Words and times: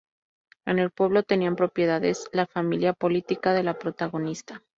En 0.65 0.79
el 0.79 0.89
pueblo, 0.89 1.21
tenían 1.21 1.55
propiedades 1.55 2.27
la 2.33 2.47
familia 2.47 2.93
política 2.93 3.53
de 3.53 3.61
la 3.61 3.77
protagonista. 3.77 4.63